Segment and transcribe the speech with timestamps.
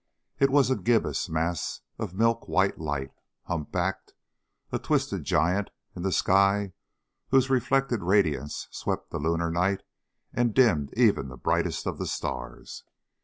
[0.39, 3.11] It was a gibbous mass of milk white light,
[3.43, 4.15] humpbacked,
[4.71, 6.73] a twisted giant in the sky
[7.29, 9.83] whose reflected radiance swept the lunar night
[10.33, 12.83] and dimmed even the brightest of the stars.